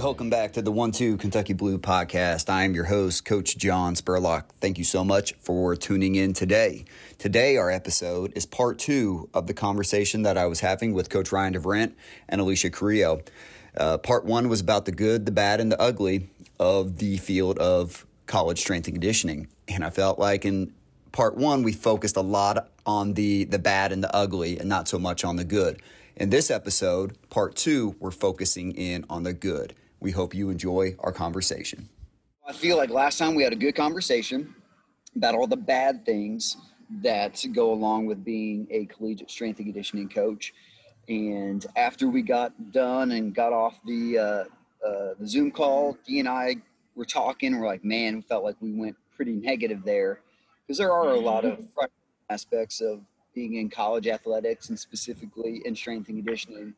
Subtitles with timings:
[0.00, 2.48] Welcome back to the One Two Kentucky Blue podcast.
[2.48, 4.44] I am your host, Coach John Spurlock.
[4.60, 6.84] Thank you so much for tuning in today.
[7.18, 11.32] Today, our episode is part two of the conversation that I was having with Coach
[11.32, 11.94] Ryan DeVrent
[12.28, 13.22] and Alicia Carrillo.
[13.76, 16.30] Uh, part one was about the good, the bad, and the ugly
[16.60, 19.48] of the field of college strength and conditioning.
[19.66, 20.72] And I felt like in
[21.10, 24.86] part one, we focused a lot on the, the bad and the ugly and not
[24.86, 25.82] so much on the good.
[26.14, 29.74] In this episode, part two, we're focusing in on the good.
[30.00, 31.88] We hope you enjoy our conversation.
[32.46, 34.54] I feel like last time we had a good conversation
[35.16, 36.56] about all the bad things
[37.02, 40.54] that go along with being a collegiate strength and conditioning coach.
[41.08, 44.22] And after we got done and got off the uh,
[44.86, 46.56] uh, the Zoom call, Dee and I
[46.94, 47.58] were talking.
[47.58, 50.20] We're like, man, we felt like we went pretty negative there
[50.66, 51.66] because there are a lot of
[52.30, 53.00] aspects of
[53.34, 56.74] being in college athletics and specifically in strength and conditioning.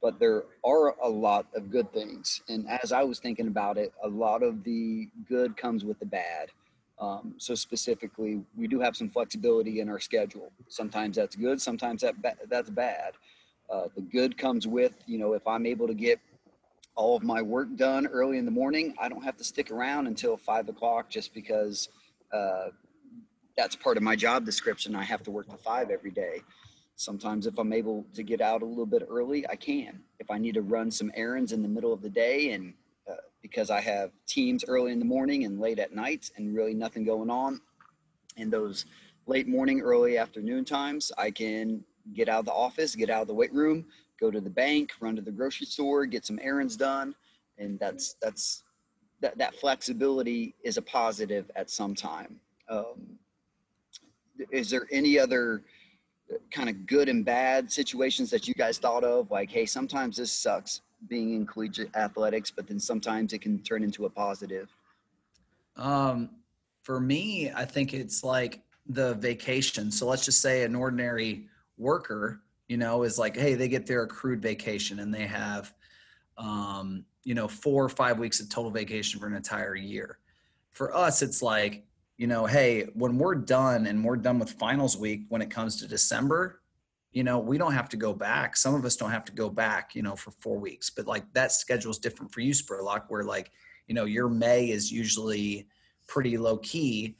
[0.00, 2.42] But there are a lot of good things.
[2.48, 6.06] And as I was thinking about it, a lot of the good comes with the
[6.06, 6.50] bad.
[7.00, 10.50] Um, so specifically, we do have some flexibility in our schedule.
[10.68, 13.12] Sometimes that's good, sometimes that ba- that's bad.
[13.70, 16.18] Uh, the good comes with, you know, if I'm able to get
[16.96, 20.08] all of my work done early in the morning, I don't have to stick around
[20.08, 21.88] until five o'clock just because
[22.32, 22.68] uh,
[23.56, 24.96] that's part of my job description.
[24.96, 26.42] I have to work to five every day.
[26.98, 30.00] Sometimes, if I'm able to get out a little bit early, I can.
[30.18, 32.74] If I need to run some errands in the middle of the day, and
[33.08, 36.74] uh, because I have teams early in the morning and late at night, and really
[36.74, 37.60] nothing going on
[38.36, 38.84] in those
[39.26, 43.28] late morning, early afternoon times, I can get out of the office, get out of
[43.28, 43.84] the weight room,
[44.18, 47.14] go to the bank, run to the grocery store, get some errands done,
[47.58, 48.64] and that's that's
[49.20, 52.40] that, that flexibility is a positive at some time.
[52.68, 53.20] Um,
[54.50, 55.62] is there any other
[56.50, 60.32] kind of good and bad situations that you guys thought of like hey sometimes this
[60.32, 64.68] sucks being in collegiate athletics but then sometimes it can turn into a positive?
[65.76, 66.30] Um
[66.82, 69.90] for me i think it's like the vacation.
[69.90, 71.46] So let's just say an ordinary
[71.76, 75.72] worker you know is like hey they get their accrued vacation and they have
[76.36, 80.18] um you know four or five weeks of total vacation for an entire year.
[80.72, 81.84] For us it's like
[82.18, 85.76] you know, hey, when we're done and we're done with finals week when it comes
[85.76, 86.60] to December,
[87.12, 88.56] you know, we don't have to go back.
[88.56, 91.24] Some of us don't have to go back, you know, for four weeks, but like
[91.32, 93.52] that schedule is different for you, Spurlock, where like,
[93.86, 95.68] you know, your May is usually
[96.08, 97.16] pretty low key.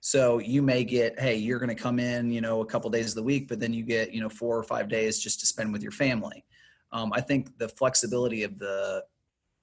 [0.00, 3.08] So you may get, hey, you're going to come in, you know, a couple days
[3.08, 5.46] of the week, but then you get, you know, four or five days just to
[5.46, 6.44] spend with your family.
[6.92, 9.04] Um, I think the flexibility of the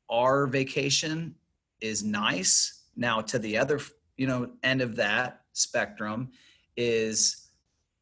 [0.10, 1.36] our vacation
[1.80, 2.86] is nice.
[2.96, 3.80] Now to the other
[4.22, 6.30] you know end of that spectrum
[6.78, 7.50] is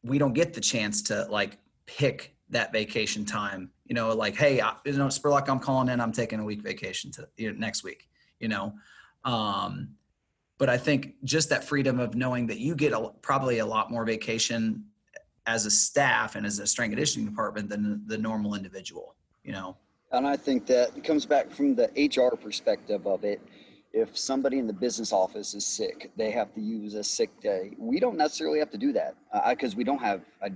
[0.02, 4.60] we don't get the chance to like pick that vacation time you know like hey
[4.60, 7.58] I, you know spurlock i'm calling in i'm taking a week vacation to you know,
[7.58, 8.74] next week you know?
[9.24, 9.94] Um
[10.58, 13.90] but i think just that freedom of knowing that you get a, probably a lot
[13.90, 14.84] more vacation
[15.46, 19.74] as a staff and as a strength conditioning department than the normal individual you know?
[20.12, 23.40] And i think that comes back from the hr perspective of it
[23.92, 27.72] if somebody in the business office is sick, they have to use a sick day.
[27.78, 29.14] We don't necessarily have to do that
[29.48, 30.22] because uh, we don't have.
[30.42, 30.50] I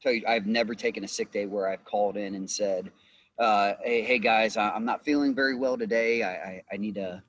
[0.00, 2.90] tell you, I've never taken a sick day where I've called in and said,
[3.38, 6.22] uh, "Hey, hey guys, I'm not feeling very well today.
[6.22, 7.22] I, I, I need to,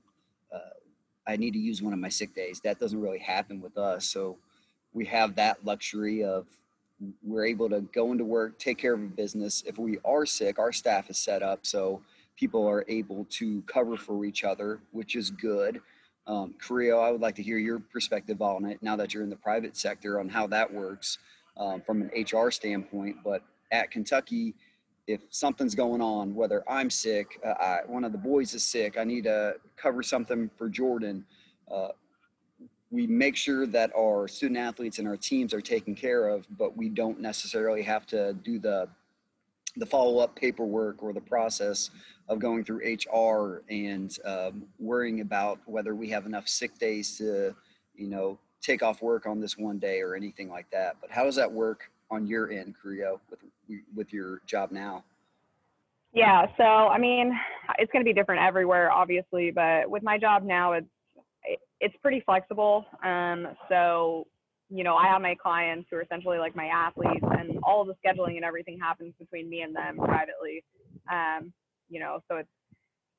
[0.54, 0.59] uh,
[1.28, 4.06] I need to use one of my sick days." That doesn't really happen with us.
[4.06, 4.38] So
[4.94, 6.46] we have that luxury of
[7.24, 9.64] we're able to go into work, take care of a business.
[9.66, 12.02] If we are sick, our staff is set up so
[12.40, 15.82] people are able to cover for each other, which is good.
[16.26, 19.30] Um, Carrillo, I would like to hear your perspective on it now that you're in
[19.30, 21.18] the private sector on how that works
[21.58, 23.18] um, from an HR standpoint.
[23.26, 24.56] But at Kentucky,
[25.08, 28.97] if something's going on, whether I'm sick, uh, I, one of the boys is sick,
[28.97, 31.26] I need to cover something for Jordan.
[31.70, 31.90] Uh,
[32.92, 36.78] we make sure that our student athletes and our teams are taken care of, but
[36.78, 38.88] we don't necessarily have to do the
[39.78, 41.90] the follow up paperwork or the process
[42.28, 47.56] of going through HR and um, worrying about whether we have enough sick days to,
[47.96, 50.98] you know, take off work on this one day or anything like that.
[51.02, 53.40] But how does that work on your end, Carrillo, with
[53.96, 55.04] with your job now?
[56.14, 57.38] Yeah, so I mean,
[57.78, 60.88] it's going to be different everywhere, obviously, but with my job now, it's
[61.80, 62.86] it's pretty flexible.
[63.04, 64.28] Um, so
[64.70, 67.96] you know, I have my clients who are essentially like my athletes, and all the
[68.06, 70.64] scheduling and everything happens between me and them privately.
[71.12, 71.52] Um,
[71.90, 72.50] you know, so it's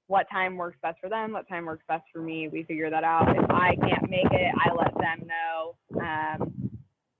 [0.06, 2.48] what time works best for them, what time works best for me.
[2.48, 3.28] We figure that out.
[3.36, 6.00] If I can't make it, I let them know.
[6.00, 6.70] Um,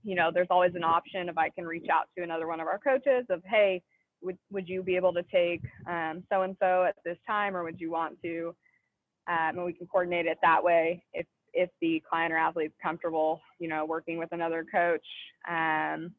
[0.02, 2.66] you know, there's always an option if I can reach out to another one of
[2.66, 3.82] our coaches of, hey,
[4.22, 7.80] would would you be able to take so and so at this time, or would
[7.80, 8.54] you want to?
[9.28, 13.40] Um, and we can coordinate it that way if if the client or athlete's comfortable,
[13.58, 15.04] you know, working with another coach.
[15.48, 16.12] Um,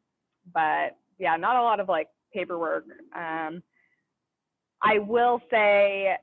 [0.52, 2.84] but yeah, not a lot of like paperwork.
[3.14, 3.62] Um,
[4.82, 6.16] I will say,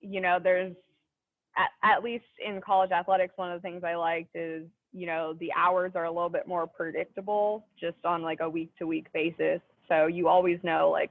[0.00, 0.74] you know, there's
[1.56, 5.34] at, at least in college athletics, one of the things I liked is, you know,
[5.40, 9.06] the hours are a little bit more predictable just on like a week to week
[9.12, 9.60] basis.
[9.88, 11.10] So you always know like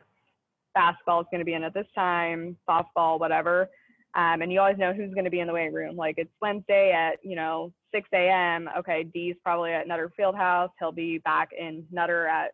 [0.74, 3.70] basketball is going to be in at this time, softball, whatever.
[4.16, 5.96] Um, and you always know who's going to be in the weight room.
[5.96, 8.70] Like it's Wednesday at, you know, 6 a.m.
[8.78, 10.70] Okay, D's probably at Nutter Fieldhouse.
[10.80, 12.52] He'll be back in Nutter at,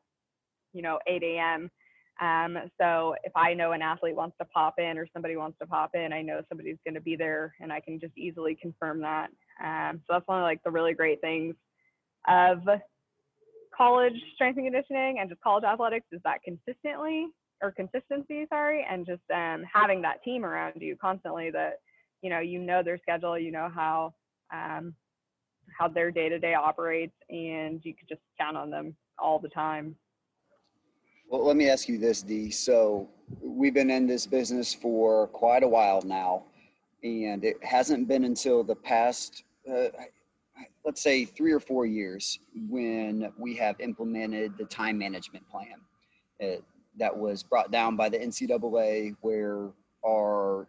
[0.74, 1.70] you know, 8 a.m.
[2.22, 5.68] Um, so if I know an athlete wants to pop in or somebody wants to
[5.68, 9.02] pop in, I know somebody's going to be there and I can just easily confirm
[9.02, 9.30] that.
[9.64, 11.56] Um, so that's one of like the really great things
[12.28, 12.60] of
[13.76, 17.28] college strength and conditioning and just college athletics is that consistently
[17.62, 21.80] or consistency, sorry, and just um, having that team around you constantly that
[22.22, 24.14] you know you know their schedule, you know how
[24.54, 24.94] um,
[25.78, 29.50] how their day to day operates, and you could just count on them all the
[29.50, 29.96] time.
[31.30, 32.50] Well, let me ask you this, Dee.
[32.50, 33.08] So
[33.42, 36.46] we've been in this business for quite a while now,
[37.04, 39.90] and it hasn't been until the past, uh,
[40.84, 45.76] let's say, three or four years when we have implemented the time management plan.
[46.40, 46.64] It,
[47.00, 49.70] that was brought down by the NCAA, where
[50.06, 50.68] our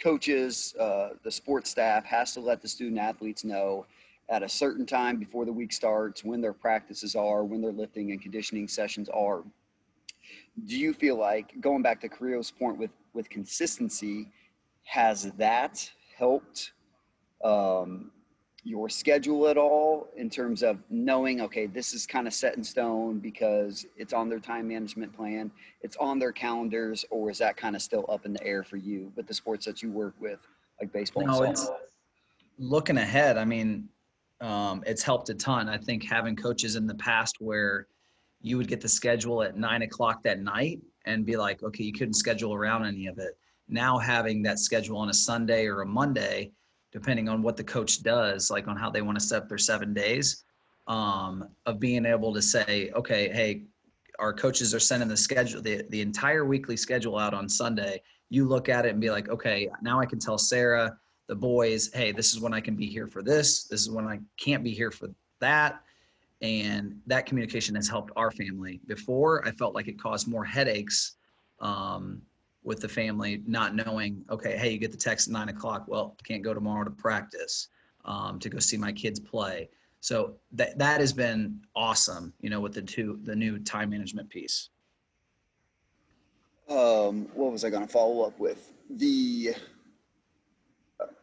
[0.00, 3.86] coaches, uh, the sports staff has to let the student athletes know
[4.28, 8.10] at a certain time before the week starts when their practices are, when their lifting
[8.10, 9.42] and conditioning sessions are.
[10.66, 14.28] Do you feel like going back to Carrillo's point with with consistency,
[14.84, 16.72] has that helped
[17.42, 18.12] um,
[18.66, 22.64] your schedule at all in terms of knowing okay this is kind of set in
[22.64, 25.48] stone because it's on their time management plan
[25.82, 28.76] it's on their calendars or is that kind of still up in the air for
[28.76, 30.40] you with the sports that you work with
[30.80, 31.70] like baseball no, it's
[32.58, 33.38] looking ahead.
[33.38, 33.88] I mean
[34.40, 35.68] um, it's helped a ton.
[35.68, 37.86] I think having coaches in the past where
[38.42, 41.92] you would get the schedule at nine o'clock that night and be like, okay, you
[41.92, 43.38] couldn't schedule around any of it.
[43.68, 46.52] Now having that schedule on a Sunday or a Monday,
[46.96, 49.58] depending on what the coach does, like on how they want to set up their
[49.58, 50.44] seven days,
[50.88, 53.64] um, of being able to say, okay, hey,
[54.18, 58.00] our coaches are sending the schedule, the, the entire weekly schedule out on Sunday.
[58.30, 60.96] You look at it and be like, okay, now I can tell Sarah,
[61.26, 63.64] the boys, hey, this is when I can be here for this.
[63.64, 65.10] This is when I can't be here for
[65.40, 65.82] that
[66.40, 71.16] and that communication has helped our family before i felt like it caused more headaches
[71.60, 72.20] um,
[72.66, 76.16] with the family not knowing okay hey you get the text at nine o'clock well
[76.24, 77.68] can't go tomorrow to practice
[78.04, 79.68] um, to go see my kids play
[80.00, 84.28] so that that has been awesome you know with the two the new time management
[84.28, 84.70] piece
[86.68, 89.54] um, what was i going to follow up with the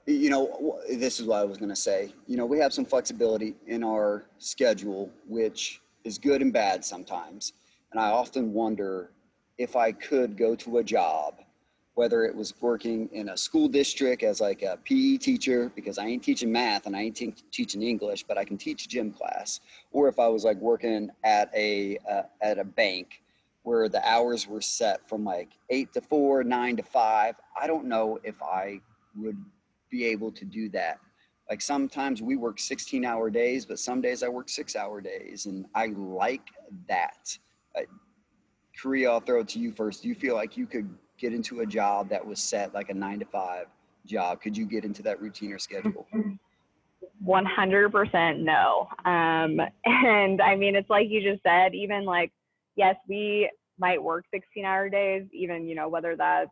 [0.05, 2.13] you know, this is what I was going to say.
[2.27, 7.53] You know, we have some flexibility in our schedule, which is good and bad sometimes.
[7.91, 9.11] And I often wonder
[9.57, 11.35] if I could go to a job,
[11.95, 16.05] whether it was working in a school district as like a PE teacher, because I
[16.05, 19.59] ain't teaching math and I ain't te- teaching English, but I can teach gym class,
[19.91, 23.21] or if I was like working at a uh, at a bank
[23.63, 27.35] where the hours were set from like eight to four, nine to five.
[27.59, 28.81] I don't know if I
[29.17, 29.37] would
[29.89, 30.99] be able to do that.
[31.49, 35.45] Like sometimes we work 16 hour days, but some days I work six hour days.
[35.45, 36.47] And I like
[36.87, 37.37] that.
[37.77, 37.81] Uh,
[38.79, 40.03] Carrillo, I'll throw it to you first.
[40.03, 42.93] Do you feel like you could get into a job that was set like a
[42.93, 43.67] nine to five
[44.05, 44.41] job?
[44.41, 46.07] Could you get into that routine or schedule?
[47.25, 48.87] 100% no.
[49.05, 52.31] Um, and I mean, it's like you just said, even like,
[52.75, 53.49] yes, we
[53.79, 56.49] might work 16 hour days, even, you know, whether that's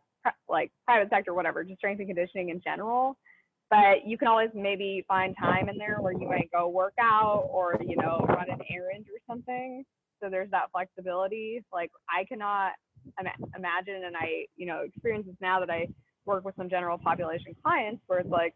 [0.48, 3.16] like private sector, whatever, just strength and conditioning in general
[3.72, 7.48] but you can always maybe find time in there where you might go work out
[7.50, 9.82] or you know run an errand or something
[10.22, 12.72] so there's that flexibility like i cannot
[13.20, 15.86] Im- imagine and i you know experience this now that i
[16.24, 18.54] work with some general population clients where it's like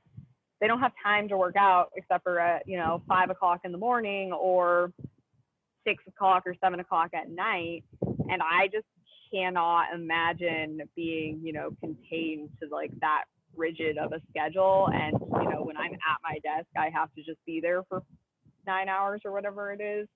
[0.61, 3.73] they don't have time to work out except for at you know five o'clock in
[3.73, 4.93] the morning or
[5.87, 7.85] six o'clock or seven o'clock at night
[8.31, 8.87] and i just
[9.33, 13.25] cannot imagine being you know contained to like that
[13.57, 17.23] rigid of a schedule and you know when i'm at my desk i have to
[17.23, 18.03] just be there for
[18.67, 20.07] nine hours or whatever it is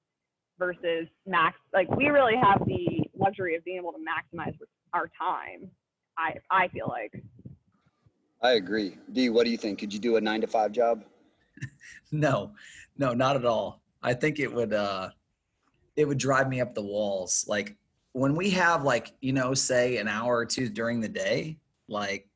[0.61, 4.55] versus max like we really have the luxury of being able to maximize
[4.93, 5.69] our time
[6.17, 7.13] i i feel like.
[8.43, 8.97] I agree.
[9.13, 9.79] D what do you think?
[9.79, 11.05] Could you do a nine to five job?
[12.13, 12.53] No.
[12.97, 13.83] No not at all.
[14.03, 15.11] I think it would uh
[15.97, 17.45] it would drive me up the walls.
[17.47, 17.77] Like
[18.13, 22.29] when we have like you know say an hour or two during the day like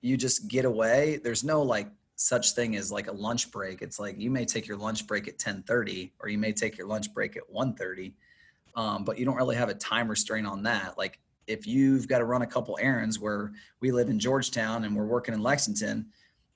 [0.00, 3.98] you just get away there's no like such thing as like a lunch break it's
[3.98, 7.12] like you may take your lunch break at 10:30 or you may take your lunch
[7.12, 8.12] break at 1:30
[8.76, 12.18] um, but you don't really have a time restraint on that like if you've got
[12.18, 16.06] to run a couple errands where we live in Georgetown and we're working in Lexington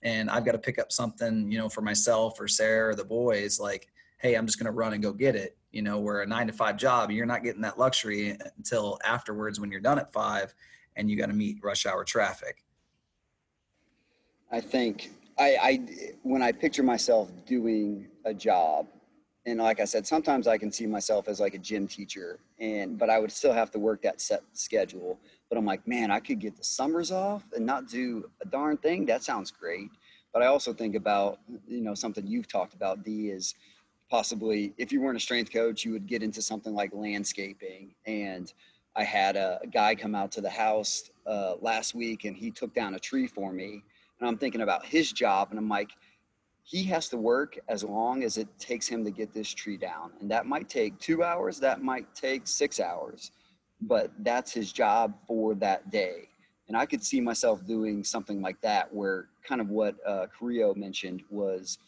[0.02, 3.04] and I've got to pick up something, you know, for myself or Sarah or the
[3.04, 3.88] boys, like,
[4.18, 5.56] hey, I'm just going to run and go get it.
[5.72, 9.60] You know, where a nine to five job, you're not getting that luxury until afterwards
[9.60, 10.54] when you're done at five
[10.96, 12.64] and you got to meet rush hour traffic.
[14.50, 15.80] I think I, I,
[16.22, 18.86] when I picture myself doing a job,
[19.46, 22.98] and like I said, sometimes I can see myself as like a gym teacher, and
[22.98, 25.18] but I would still have to work that set schedule.
[25.48, 28.76] But I'm like, man, I could get the summers off and not do a darn
[28.76, 29.06] thing.
[29.06, 29.90] That sounds great.
[30.32, 33.54] But I also think about, you know, something you've talked about, D, is
[34.10, 37.94] possibly if you weren't a strength coach, you would get into something like landscaping.
[38.06, 38.52] And
[38.96, 42.50] I had a, a guy come out to the house uh, last week and he
[42.50, 43.82] took down a tree for me.
[44.20, 45.90] And I'm thinking about his job, and I'm like,
[46.62, 50.12] he has to work as long as it takes him to get this tree down.
[50.20, 53.30] And that might take two hours, that might take six hours
[53.80, 56.28] but that's his job for that day.
[56.68, 60.74] And I could see myself doing something like that, where kind of what uh, Carrillo
[60.74, 61.78] mentioned was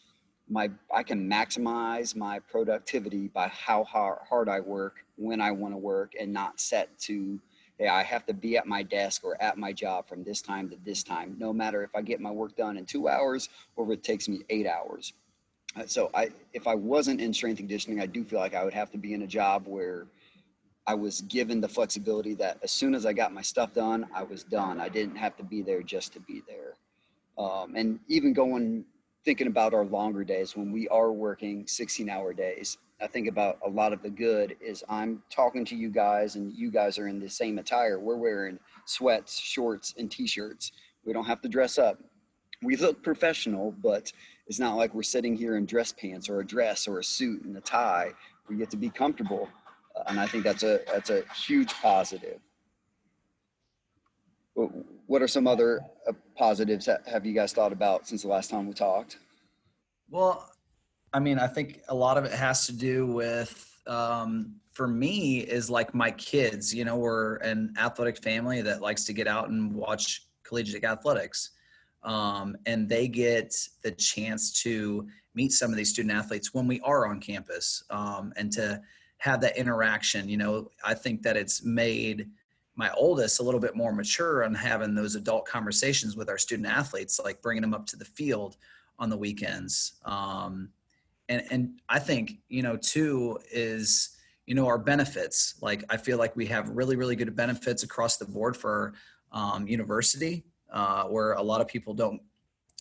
[0.49, 5.73] my I can maximize my productivity by how hard, hard I work when I want
[5.73, 7.39] to work, and not set to
[7.81, 10.69] hey I have to be at my desk or at my job from this time
[10.69, 13.85] to this time, no matter if I get my work done in two hours or
[13.85, 15.13] if it takes me eight hours.
[15.75, 18.73] Uh, so I if I wasn't in strength conditioning, I do feel like I would
[18.73, 20.05] have to be in a job where
[20.85, 24.23] I was given the flexibility that as soon as I got my stuff done, I
[24.23, 24.79] was done.
[24.79, 26.75] I didn't have to be there just to be there.
[27.37, 28.85] Um, and even going,
[29.25, 33.57] thinking about our longer days when we are working 16 hour days, I think about
[33.65, 37.07] a lot of the good is I'm talking to you guys and you guys are
[37.07, 37.99] in the same attire.
[37.99, 40.71] We're wearing sweats, shorts, and t shirts.
[41.05, 41.99] We don't have to dress up.
[42.61, 44.11] We look professional, but
[44.45, 47.43] it's not like we're sitting here in dress pants or a dress or a suit
[47.43, 48.11] and a tie.
[48.47, 49.49] We get to be comfortable
[50.07, 52.39] and I think that's a that's a huge positive.
[55.07, 58.49] What are some other uh, positives that have you guys thought about since the last
[58.49, 59.17] time we talked?
[60.09, 60.49] Well,
[61.13, 65.39] I mean, I think a lot of it has to do with, um, for me,
[65.39, 66.73] is like my kids.
[66.73, 71.51] You know, we're an athletic family that likes to get out and watch collegiate athletics,
[72.03, 76.79] um, and they get the chance to meet some of these student athletes when we
[76.81, 78.81] are on campus, um, and to
[79.17, 80.29] have that interaction.
[80.29, 82.29] You know, I think that it's made
[82.75, 86.69] my oldest a little bit more mature on having those adult conversations with our student
[86.69, 88.55] athletes, like bringing them up to the field
[88.97, 89.93] on the weekends.
[90.05, 90.69] Um,
[91.31, 95.55] and and I think you know too is you know our benefits.
[95.61, 98.93] Like I feel like we have really really good benefits across the board for
[99.31, 102.21] um, university, uh, where a lot of people don't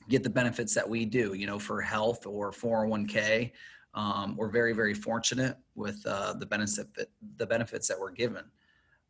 [0.09, 1.35] get the benefits that we do.
[1.35, 3.53] You know, for health or 401k
[3.95, 6.89] um, we're very very fortunate with uh, the benefits
[7.37, 8.45] the benefits that we're given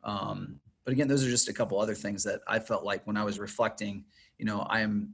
[0.03, 3.17] um, but again those are just a couple other things that i felt like when
[3.17, 4.03] i was reflecting
[4.37, 5.13] you know i am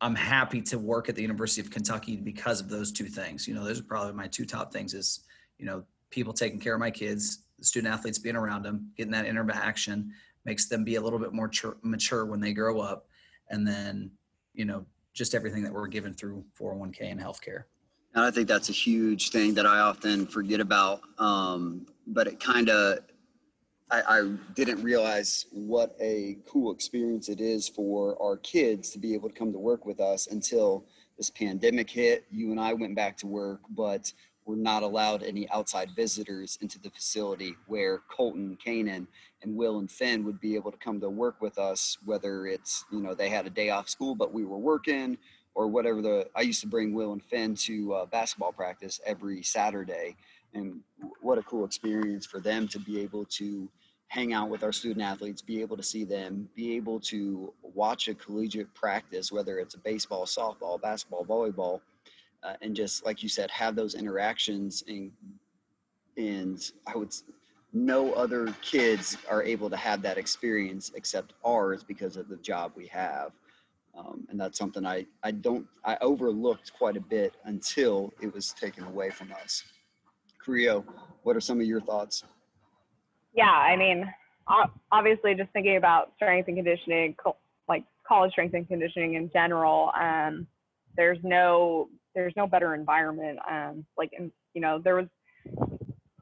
[0.00, 3.54] i'm happy to work at the university of kentucky because of those two things you
[3.54, 5.20] know those are probably my two top things is
[5.58, 9.26] you know people taking care of my kids student athletes being around them getting that
[9.26, 10.12] interaction
[10.44, 11.50] makes them be a little bit more
[11.82, 13.06] mature when they grow up
[13.50, 14.10] and then
[14.54, 17.64] you know just everything that we're given through 401k and healthcare
[18.14, 21.00] and I think that's a huge thing that I often forget about.
[21.18, 23.00] Um, but it kind of,
[23.90, 29.14] I, I, didn't realize what a cool experience it is for our kids to be
[29.14, 30.84] able to come to work with us until
[31.18, 32.24] this pandemic hit.
[32.30, 34.12] You and I went back to work, but
[34.44, 39.06] we're not allowed any outside visitors into the facility where Colton, Kanan,
[39.42, 42.84] and Will and Finn would be able to come to work with us, whether it's,
[42.92, 45.18] you know, they had a day off school, but we were working
[45.54, 49.42] or whatever the I used to bring Will and Finn to uh, basketball practice every
[49.42, 50.16] Saturday,
[50.54, 50.80] and
[51.20, 53.68] what a cool experience for them to be able to
[54.10, 58.08] hang out with our student athletes, be able to see them, be able to watch
[58.08, 61.80] a collegiate practice, whether it's a baseball, softball, basketball, volleyball,
[62.42, 65.12] uh, and just like you said, have those interactions and
[66.16, 67.14] and I would
[67.72, 72.72] no other kids are able to have that experience except ours because of the job
[72.74, 73.30] we have.
[73.96, 78.52] Um, and that's something I, I don't I overlooked quite a bit until it was
[78.54, 79.62] taken away from us.
[80.44, 80.84] Carrillo,
[81.22, 82.24] what are some of your thoughts?
[83.32, 84.12] Yeah, I mean,
[84.90, 87.14] obviously, just thinking about strength and conditioning,
[87.68, 90.46] like college strength and conditioning in general, um,
[90.96, 93.38] there's no there's no better environment.
[93.48, 95.06] Um, like, you know, there was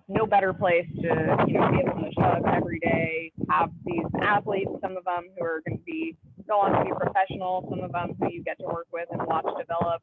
[0.09, 4.05] no better place to you know be able to show up every day, have these
[4.23, 7.81] athletes, some of them who are going to be go on to be professional, some
[7.81, 10.03] of them who you get to work with and watch develop,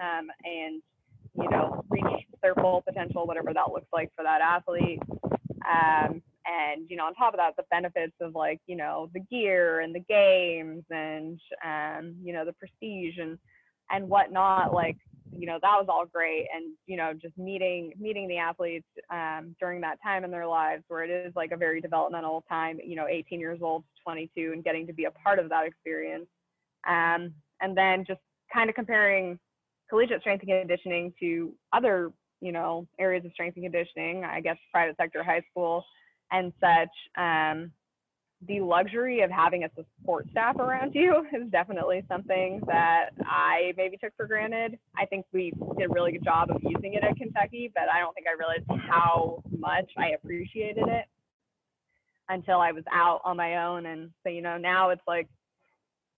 [0.00, 0.82] um, and
[1.34, 5.00] you know reach their full potential, whatever that looks like for that athlete.
[5.68, 9.20] Um, and you know, on top of that, the benefits of like you know the
[9.20, 13.38] gear and the games and um, you know the prestige and
[13.90, 14.72] and whatnot.
[14.72, 14.96] Like
[15.36, 19.54] you know that was all great and you know just meeting meeting the athletes um,
[19.60, 22.96] during that time in their lives where it is like a very developmental time you
[22.96, 26.26] know 18 years old to 22 and getting to be a part of that experience
[26.88, 28.20] um, and then just
[28.52, 29.38] kind of comparing
[29.88, 34.56] collegiate strength and conditioning to other you know areas of strength and conditioning i guess
[34.72, 35.84] private sector high school
[36.32, 37.72] and such um,
[38.48, 43.96] the luxury of having a support staff around you is definitely something that I maybe
[43.96, 44.78] took for granted.
[44.96, 48.00] I think we did a really good job of using it at Kentucky, but I
[48.00, 51.04] don't think I realized how much I appreciated it
[52.28, 53.86] until I was out on my own.
[53.86, 55.28] And so, you know, now it's like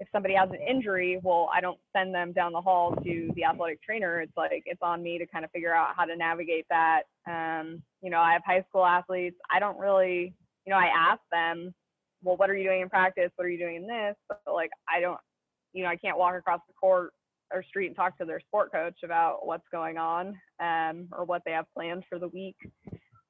[0.03, 3.45] if somebody has an injury, well, I don't send them down the hall to the
[3.45, 4.21] athletic trainer.
[4.21, 7.03] It's like it's on me to kind of figure out how to navigate that.
[7.29, 9.37] Um, you know, I have high school athletes.
[9.49, 10.35] I don't really,
[10.67, 11.73] you know, I ask them
[12.25, 13.31] well, what are you doing in practice?
[13.37, 14.17] What are you doing in this?
[14.29, 15.19] But like, I don't,
[15.73, 17.13] you know, I can't walk across the court
[17.53, 21.43] or street and talk to their sport coach about what's going on um, or what
[21.45, 22.57] they have planned for the week.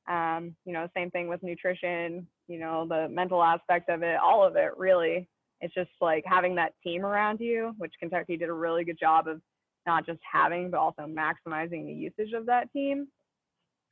[0.08, 4.46] Um, you know, same thing with nutrition, you know, the mental aspect of it, all
[4.46, 5.28] of it really.
[5.62, 9.28] It's just like having that team around you, which Kentucky did a really good job
[9.28, 9.40] of
[9.86, 13.06] not just having, but also maximizing the usage of that team.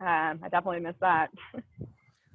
[0.01, 1.31] Um, I definitely miss that.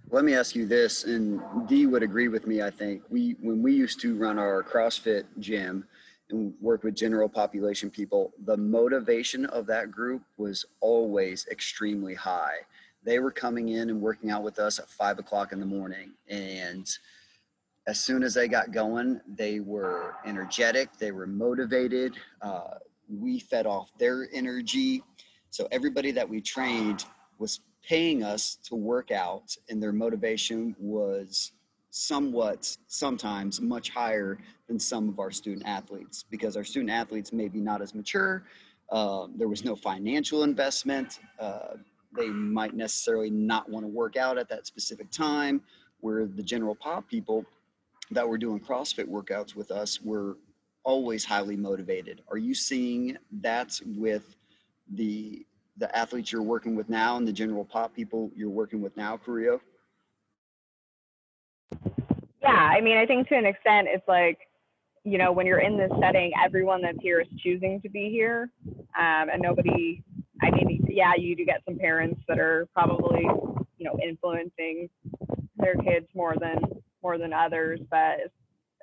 [0.09, 2.61] Let me ask you this, and Dee would agree with me.
[2.61, 5.85] I think we, when we used to run our CrossFit gym
[6.29, 12.57] and work with general population people, the motivation of that group was always extremely high.
[13.03, 16.11] They were coming in and working out with us at five o'clock in the morning,
[16.29, 16.87] and
[17.87, 22.15] as soon as they got going, they were energetic, they were motivated.
[22.41, 22.75] Uh,
[23.07, 25.03] we fed off their energy.
[25.51, 27.05] So everybody that we trained
[27.37, 31.51] was paying us to work out and their motivation was
[31.91, 37.47] somewhat sometimes much higher than some of our student athletes because our student athletes may
[37.47, 38.43] be not as mature
[38.91, 41.75] uh, there was no financial investment uh,
[42.17, 45.61] they might necessarily not want to work out at that specific time
[46.01, 47.45] where the general pop people
[48.11, 50.37] that were doing crossfit workouts with us were
[50.83, 54.35] always highly motivated are you seeing that with
[54.93, 55.45] the
[55.77, 59.17] the athletes you're working with now and the general pop people you're working with now,
[59.17, 59.61] Carrillo?
[62.41, 64.37] Yeah, I mean, I think to an extent, it's like,
[65.03, 68.49] you know, when you're in this setting, everyone that's here is choosing to be here,
[68.97, 70.03] um, and nobody.
[70.41, 73.21] I mean, yeah, you do get some parents that are probably,
[73.77, 74.89] you know, influencing
[75.57, 76.59] their kids more than
[77.05, 78.15] more than others, but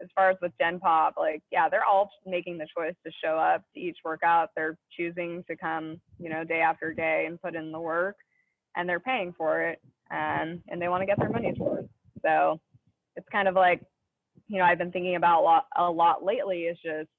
[0.00, 3.36] as far as with Gen Pop, like, yeah, they're all making the choice to show
[3.36, 4.50] up to each workout.
[4.54, 8.14] They're choosing to come, you know, day after day and put in the work,
[8.76, 9.80] and they're paying for it,
[10.12, 11.86] um, and they want to get their money's worth.
[12.24, 12.60] So
[13.16, 13.80] it's kind of like,
[14.46, 16.60] you know, I've been thinking about a lot, a lot lately.
[16.70, 17.10] Is just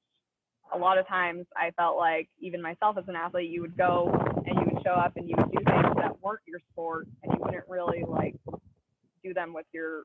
[0.74, 4.10] a lot of times I felt like even myself as an athlete, you would go
[4.46, 7.34] and you would show up and you would do things that weren't your sport, and
[7.34, 8.36] you wouldn't really like
[9.22, 10.04] do them with your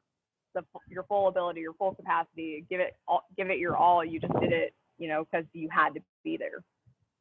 [0.54, 2.64] the your full ability, your full capacity.
[2.68, 4.04] Give it all, give it your all.
[4.04, 6.62] You just did it, you know, because you had to be there.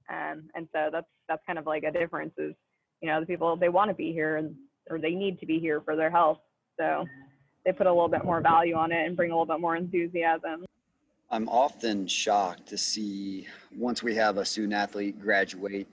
[0.09, 2.33] Um, and so that's that's kind of like a difference.
[2.37, 2.53] Is
[3.01, 4.55] you know the people they want to be here and
[4.89, 6.39] or they need to be here for their health.
[6.79, 7.05] So
[7.65, 9.75] they put a little bit more value on it and bring a little bit more
[9.75, 10.65] enthusiasm.
[11.29, 15.87] I'm often shocked to see once we have a student athlete graduate,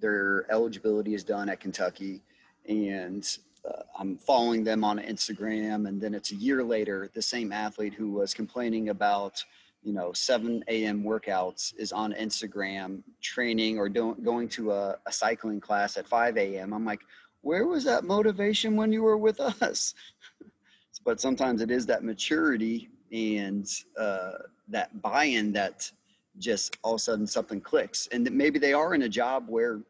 [0.00, 2.22] their eligibility is done at Kentucky,
[2.66, 7.52] and uh, I'm following them on Instagram, and then it's a year later, the same
[7.52, 9.44] athlete who was complaining about,
[9.82, 11.04] you know, 7 a.m.
[11.04, 16.36] workouts is on Instagram training or don't, going to a, a cycling class at 5
[16.36, 16.72] a.m.
[16.72, 17.00] I'm like,
[17.42, 19.94] where was that motivation when you were with us?
[21.04, 24.32] but sometimes it is that maturity and uh,
[24.68, 25.90] that buy-in that
[26.38, 29.82] just all of a sudden something clicks, and maybe they are in a job where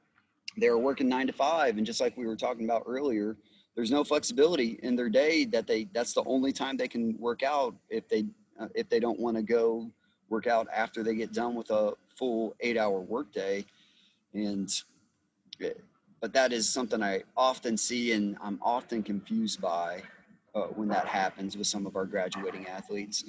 [0.56, 3.36] they're working nine to five, and just like we were talking about earlier
[3.74, 7.42] there's no flexibility in their day that they that's the only time they can work
[7.42, 8.24] out if they
[8.60, 9.90] uh, if they don't want to go
[10.28, 13.64] work out after they get done with a full eight hour workday.
[14.34, 14.70] And
[15.62, 15.70] eh,
[16.20, 20.00] but that is something i often see and i'm often confused by
[20.54, 23.24] uh, when that happens with some of our graduating athletes.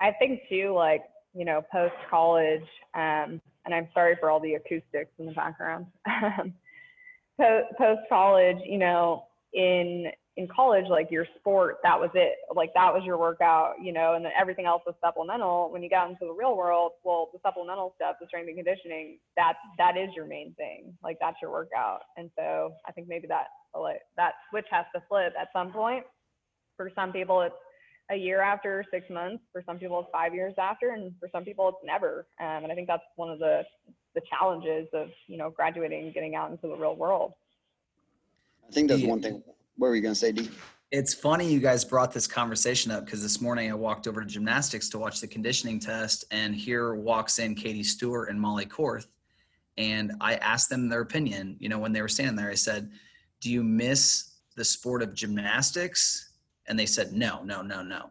[0.00, 4.54] I think too like you know post college um, and i'm sorry for all the
[4.54, 5.86] acoustics in the background.
[7.78, 12.36] Post college you know in in college, like your sport, that was it.
[12.54, 15.70] Like that was your workout, you know, and then everything else was supplemental.
[15.70, 19.18] When you got into the real world, well, the supplemental stuff, the strength and conditioning,
[19.36, 20.94] that that is your main thing.
[21.02, 22.02] Like that's your workout.
[22.16, 26.04] And so I think maybe that like that switch has to flip at some point.
[26.76, 27.54] For some people, it's
[28.10, 29.42] a year after, six months.
[29.52, 32.26] For some people, it's five years after, and for some people, it's never.
[32.40, 33.62] Um, and I think that's one of the
[34.14, 37.34] the challenges of you know graduating and getting out into the real world.
[38.68, 39.42] I think that's one thing.
[39.76, 40.50] What were you going to say, D?
[40.90, 44.26] It's funny you guys brought this conversation up because this morning I walked over to
[44.26, 49.06] gymnastics to watch the conditioning test, and here walks in Katie Stewart and Molly Korth.
[49.78, 51.56] And I asked them their opinion.
[51.60, 52.90] You know, when they were standing there, I said,
[53.40, 56.32] Do you miss the sport of gymnastics?
[56.66, 58.10] And they said, No, no, no, no.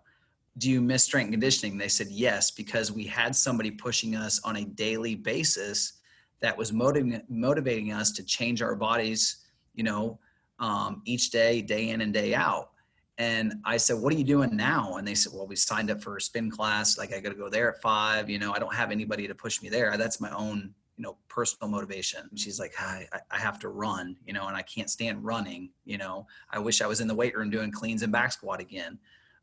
[0.57, 1.77] Do you miss strength conditioning?
[1.77, 5.99] They said, Yes, because we had somebody pushing us on a daily basis
[6.39, 9.43] that was motivating, motivating us to change our bodies,
[9.75, 10.17] you know,
[10.59, 12.71] um, each day, day in and day out.
[13.17, 16.01] And I said, "What are you doing now?" And they said, "Well, we signed up
[16.01, 16.97] for a spin class.
[16.97, 18.29] Like I got to go there at five.
[18.29, 19.97] You know, I don't have anybody to push me there.
[19.97, 24.15] That's my own, you know, personal motivation." And she's like, I, "I have to run,
[24.25, 25.69] you know, and I can't stand running.
[25.83, 28.61] You know, I wish I was in the weight room doing cleans and back squat
[28.61, 28.97] again."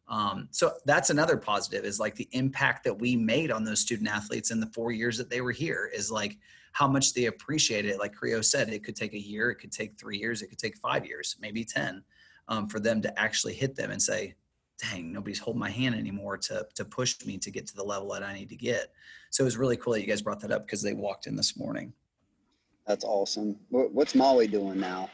[0.08, 4.08] Um, so that's another positive is like the impact that we made on those student
[4.08, 6.38] athletes in the four years that they were here is like
[6.76, 7.98] how much they appreciate it.
[7.98, 10.58] Like Carrillo said, it could take a year, it could take three years, it could
[10.58, 12.04] take five years, maybe 10
[12.48, 14.34] um, for them to actually hit them and say,
[14.78, 18.10] dang, nobody's holding my hand anymore to, to push me to get to the level
[18.10, 18.92] that I need to get.
[19.30, 21.34] So it was really cool that you guys brought that up because they walked in
[21.34, 21.94] this morning.
[22.86, 23.56] That's awesome.
[23.70, 25.08] What's Molly doing now?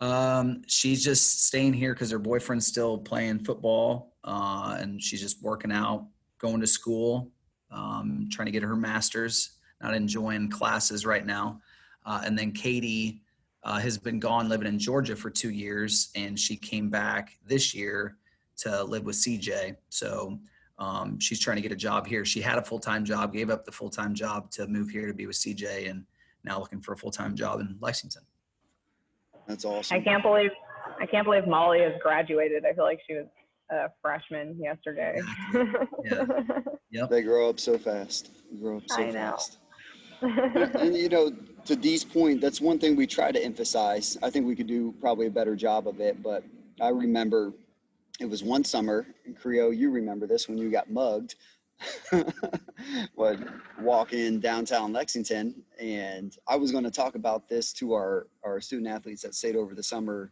[0.00, 5.42] Um, she's just staying here because her boyfriend's still playing football, uh, and she's just
[5.42, 6.06] working out,
[6.38, 7.32] going to school,
[7.72, 11.60] um, trying to get her master's not enjoying classes right now.
[12.06, 13.20] Uh, and then Katie
[13.64, 17.74] uh, has been gone living in Georgia for two years, and she came back this
[17.74, 18.16] year
[18.58, 19.76] to live with CJ.
[19.88, 20.38] So
[20.78, 22.24] um, she's trying to get a job here.
[22.24, 25.06] She had a full time job, gave up the full time job to move here
[25.06, 26.04] to be with CJ, and
[26.44, 28.22] now looking for a full time job in Lexington.
[29.46, 29.96] That's awesome.
[29.96, 30.50] I can't believe
[31.00, 32.64] I can't believe Molly has graduated.
[32.64, 33.26] I feel like she was
[33.70, 35.20] a freshman yesterday.
[36.04, 36.24] yeah.
[36.90, 37.08] Yep.
[37.08, 38.28] They grow up so fast.
[38.50, 39.12] They grow up so I know.
[39.12, 39.56] fast
[40.78, 41.32] and you know,
[41.64, 44.16] to Dee's point, that's one thing we try to emphasize.
[44.22, 46.44] I think we could do probably a better job of it, but
[46.80, 47.52] I remember
[48.20, 49.70] it was one summer in Carrillo.
[49.70, 51.34] You remember this when you got mugged.
[53.16, 53.48] would
[53.80, 58.60] walk in downtown Lexington, and I was going to talk about this to our our
[58.60, 60.30] student athletes that stayed over the summer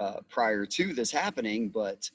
[0.00, 1.68] uh, prior to this happening.
[1.68, 2.10] But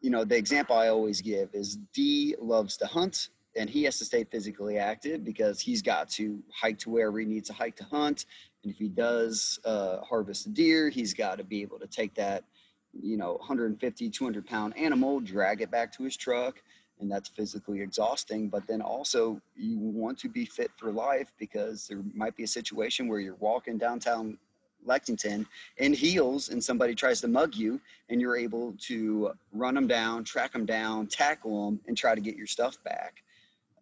[0.00, 3.98] you know, the example I always give is D loves to hunt and he has
[3.98, 7.76] to stay physically active because he's got to hike to wherever he needs to hike
[7.76, 8.26] to hunt.
[8.62, 12.14] And if he does uh, harvest a deer, he's got to be able to take
[12.14, 12.44] that,
[12.92, 16.62] you know, 150, 200 pound animal, drag it back to his truck.
[16.98, 18.48] And that's physically exhausting.
[18.48, 22.48] But then also, you want to be fit for life because there might be a
[22.48, 24.38] situation where you're walking downtown
[24.86, 25.46] Lexington
[25.78, 30.24] in heels and somebody tries to mug you and you're able to run them down,
[30.24, 33.22] track them down, tackle them, and try to get your stuff back.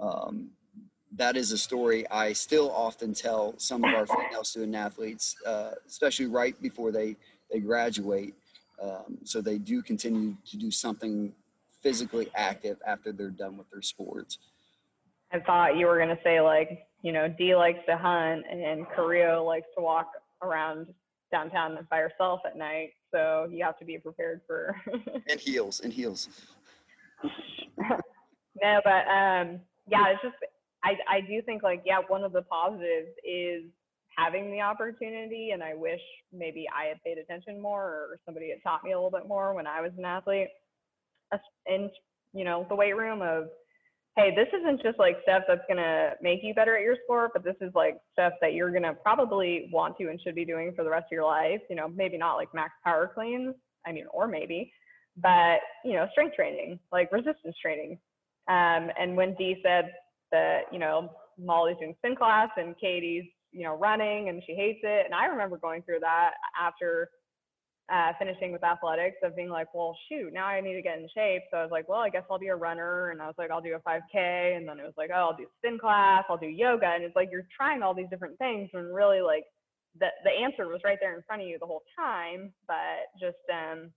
[0.00, 0.50] Um,
[1.16, 5.72] that is a story I still often tell some of our female student athletes, uh,
[5.86, 7.16] especially right before they,
[7.50, 8.34] they graduate.
[8.82, 11.32] Um, so they do continue to do something
[11.82, 14.38] physically active after they're done with their sports.
[15.32, 18.86] I thought you were going to say, like, you know, D likes to hunt and
[18.94, 20.10] Carrillo likes to walk
[20.42, 20.86] around
[21.30, 22.90] downtown by herself at night.
[23.12, 24.80] So you have to be prepared for.
[25.28, 26.28] and heels, and heels.
[27.78, 30.36] no, but um, yeah, it's just
[30.82, 33.64] I I do think like yeah, one of the positives is
[34.16, 36.00] having the opportunity, and I wish
[36.32, 39.54] maybe I had paid attention more or somebody had taught me a little bit more
[39.54, 40.48] when I was an athlete.
[41.66, 41.90] In
[42.32, 43.48] you know the weight room of
[44.16, 47.42] hey, this isn't just like stuff that's gonna make you better at your sport, but
[47.42, 50.84] this is like stuff that you're gonna probably want to and should be doing for
[50.84, 51.60] the rest of your life.
[51.68, 53.54] You know, maybe not like max power cleans,
[53.86, 54.72] I mean, or maybe,
[55.16, 57.98] but you know, strength training, like resistance training,
[58.48, 59.90] um, and when Dee said
[60.32, 64.80] that, you know, Molly's doing spin class and Katie's, you know, running and she hates
[64.82, 65.06] it.
[65.06, 67.08] And I remember going through that after
[67.92, 71.08] uh, finishing with athletics of being like, well, shoot, now I need to get in
[71.14, 71.42] shape.
[71.50, 73.10] So I was like, well, I guess I'll be a runner.
[73.10, 74.56] And I was like, I'll do a 5K.
[74.56, 76.86] And then it was like, oh, I'll do spin class, I'll do yoga.
[76.86, 79.44] And it's like you're trying all these different things when really like
[80.00, 82.52] the, the answer was right there in front of you the whole time.
[82.66, 83.90] But just um,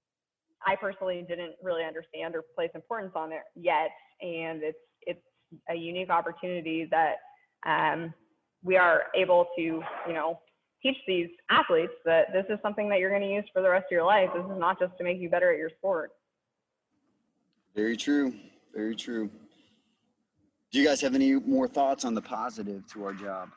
[0.66, 3.90] I personally didn't really understand or place importance on it yet,
[4.22, 5.22] and it's it's
[5.70, 7.18] a unique opportunity that
[7.66, 8.14] um,
[8.64, 10.40] we are able to, you know,
[10.82, 13.86] teach these athletes that this is something that you're going to use for the rest
[13.86, 14.30] of your life.
[14.36, 16.12] This is not just to make you better at your sport.
[17.76, 18.34] Very true.
[18.76, 19.30] Very true.
[20.72, 23.50] Do you guys have any more thoughts on the positive to our job?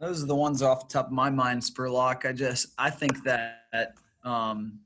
[0.00, 2.26] Those are the ones off the top of my mind, Spurlock.
[2.26, 4.80] I just I think that um,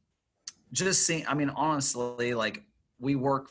[0.72, 1.26] just seeing.
[1.26, 2.62] I mean, honestly, like
[3.00, 3.50] we work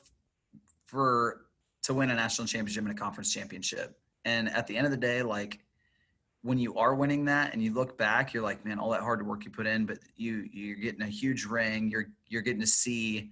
[0.85, 1.45] for
[1.83, 4.97] to win a national championship and a conference championship, and at the end of the
[4.97, 5.59] day, like
[6.43, 9.25] when you are winning that and you look back, you're like, man, all that hard
[9.25, 11.89] work you put in, but you you're getting a huge ring.
[11.89, 13.31] You're you're getting to see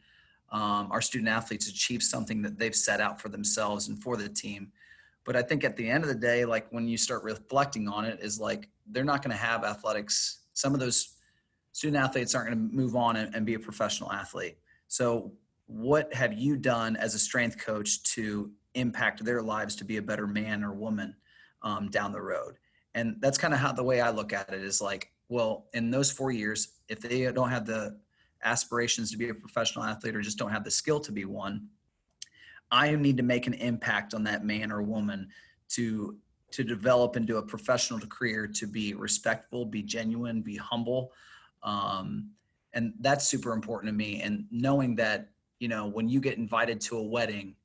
[0.51, 4.29] um, our student athletes achieve something that they've set out for themselves and for the
[4.29, 4.71] team.
[5.25, 8.05] But I think at the end of the day, like when you start reflecting on
[8.05, 10.43] it, is like they're not going to have athletics.
[10.53, 11.15] Some of those
[11.71, 14.57] student athletes aren't going to move on and, and be a professional athlete.
[14.87, 15.33] So,
[15.67, 20.01] what have you done as a strength coach to impact their lives to be a
[20.01, 21.15] better man or woman
[21.63, 22.57] um, down the road?
[22.93, 25.89] And that's kind of how the way I look at it is like, well, in
[25.89, 27.97] those four years, if they don't have the
[28.43, 31.67] aspirations to be a professional athlete or just don't have the skill to be one,
[32.71, 35.29] I need to make an impact on that man or woman
[35.69, 36.17] to
[36.51, 41.11] to develop into a professional career to be respectful, be genuine, be humble.
[41.63, 42.29] Um,
[42.73, 44.21] and that's super important to me.
[44.21, 47.55] And knowing that, you know, when you get invited to a wedding,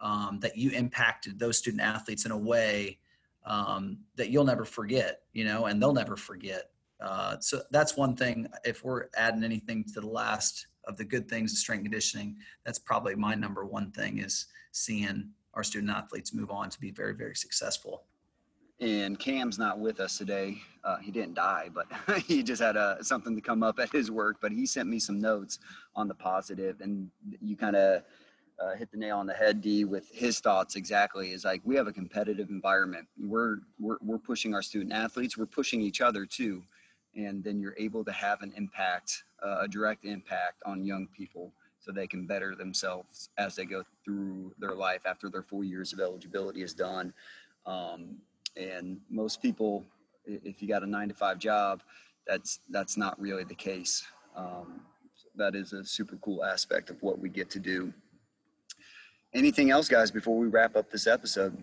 [0.00, 2.98] um, that you impacted those student athletes in a way
[3.46, 6.70] um, that you'll never forget, you know, and they'll never forget.
[7.00, 8.48] Uh, so that's one thing.
[8.64, 12.78] If we're adding anything to the last of the good things of strength conditioning, that's
[12.78, 17.14] probably my number one thing is seeing our student athletes move on to be very,
[17.14, 18.04] very successful.
[18.80, 20.58] And Cam's not with us today.
[20.82, 21.86] Uh, he didn't die, but
[22.22, 24.38] he just had uh, something to come up at his work.
[24.40, 25.60] But he sent me some notes
[25.94, 27.08] on the positive, and
[27.40, 28.02] you kind of
[28.60, 31.30] uh, hit the nail on the head, D, with his thoughts exactly.
[31.30, 33.06] Is like we have a competitive environment.
[33.16, 35.38] We're we're we're pushing our student athletes.
[35.38, 36.64] We're pushing each other too
[37.14, 41.52] and then you're able to have an impact, uh, a direct impact on young people
[41.78, 45.92] so they can better themselves as they go through their life after their four years
[45.92, 47.12] of eligibility is done.
[47.66, 48.18] Um,
[48.56, 49.84] and most people,
[50.24, 51.82] if you got a nine to five job,
[52.26, 54.04] that's that's not really the case.
[54.36, 54.80] Um,
[55.36, 57.92] that is a super cool aspect of what we get to do.
[59.34, 61.56] Anything else, guys, before we wrap up this episode?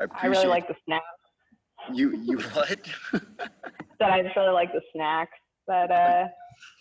[0.00, 1.02] I, I really like the snap.
[1.92, 2.80] You you what?
[4.02, 5.38] That I just really like the snacks
[5.68, 6.28] that uh,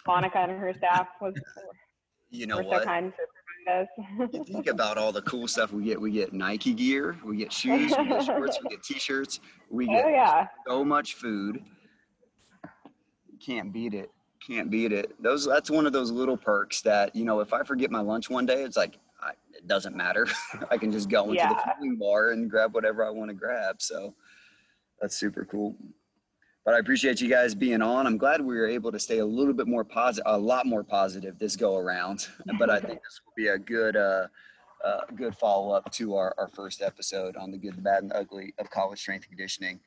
[0.07, 1.33] Monica and her staff was.
[2.29, 2.81] You know what?
[2.81, 3.13] So kind
[3.67, 3.87] to us.
[4.47, 5.99] think about all the cool stuff we get.
[5.99, 10.05] We get Nike gear, we get shoes, we get shorts, we get T-shirts, we get
[10.05, 10.47] oh, yeah.
[10.67, 11.63] so much food.
[13.45, 14.09] Can't beat it.
[14.45, 15.11] Can't beat it.
[15.21, 17.39] Those that's one of those little perks that you know.
[17.41, 20.27] If I forget my lunch one day, it's like I, it doesn't matter.
[20.71, 21.49] I can just go into yeah.
[21.49, 23.81] the fueling bar and grab whatever I want to grab.
[23.81, 24.15] So
[24.99, 25.75] that's super cool.
[26.63, 28.05] But I appreciate you guys being on.
[28.05, 30.83] I'm glad we were able to stay a little bit more positive, a lot more
[30.83, 32.27] positive this go around.
[32.59, 34.27] But I think this will be a good, uh,
[34.85, 38.13] uh, good follow up to our, our first episode on the good, the bad, and
[38.13, 39.79] ugly of college strength conditioning.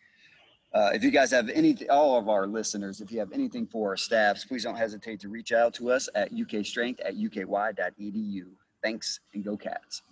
[0.75, 3.91] Uh, if you guys have anything, all of our listeners, if you have anything for
[3.91, 8.47] our staffs, please don't hesitate to reach out to us at ukstrength at uky.edu.
[8.83, 10.03] Thanks and go cats.